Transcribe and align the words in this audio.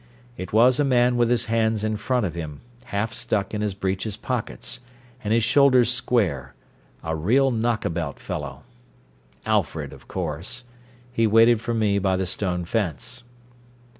It 0.35 0.51
was 0.51 0.79
a 0.79 0.83
man 0.83 1.15
with 1.15 1.29
his 1.29 1.45
hands 1.45 1.83
in 1.83 1.95
front 1.95 2.25
of 2.25 2.33
him, 2.33 2.61
half 2.85 3.13
stuck 3.13 3.53
in 3.53 3.61
his 3.61 3.75
breeches 3.75 4.17
pockets, 4.17 4.79
and 5.23 5.31
his 5.31 5.43
shoulders 5.43 5.91
square 5.93 6.55
a 7.03 7.15
real 7.15 7.51
knock 7.51 7.85
about 7.85 8.19
fellow. 8.19 8.63
Alfred, 9.45 9.93
of 9.93 10.07
course. 10.07 10.63
He 11.13 11.27
waited 11.27 11.61
for 11.61 11.75
me 11.75 11.99
by 11.99 12.15
the 12.15 12.25
stone 12.25 12.65
fence. 12.65 13.21